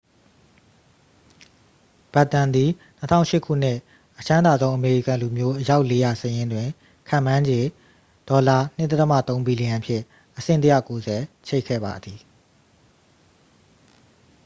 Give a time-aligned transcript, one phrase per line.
[2.13, 2.69] ဘက်တန်သည်
[3.01, 3.77] 2008 ခုနှစ်
[4.19, 6.67] အချမ်းသာဆုံးအမေရိကန်လူမျိုး အယောက် 400 စာရင်းတွင်
[7.09, 7.61] ခန့်မှန်းခြေ
[8.27, 10.03] $2.3 ဘီလီယံဖြင့်
[10.37, 10.59] အဆင့်
[11.05, 11.17] 190
[11.47, 12.19] ချိတ်ခဲ့ပါသည်